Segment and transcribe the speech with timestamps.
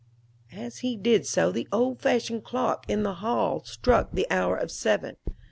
[0.51, 4.71] '""As he did so the old fashioned clock in the hall struck the hour of
[4.71, 5.17] seven."